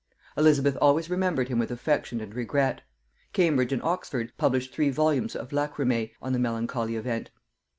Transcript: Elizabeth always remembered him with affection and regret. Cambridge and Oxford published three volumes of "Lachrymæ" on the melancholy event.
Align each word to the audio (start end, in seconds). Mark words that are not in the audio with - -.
Elizabeth 0.35 0.75
always 0.81 1.11
remembered 1.11 1.47
him 1.49 1.59
with 1.59 1.69
affection 1.69 2.21
and 2.21 2.33
regret. 2.33 2.81
Cambridge 3.33 3.71
and 3.71 3.83
Oxford 3.83 4.33
published 4.35 4.73
three 4.73 4.89
volumes 4.89 5.35
of 5.35 5.49
"Lachrymæ" 5.49 6.09
on 6.23 6.33
the 6.33 6.39
melancholy 6.39 6.95
event. 6.95 7.29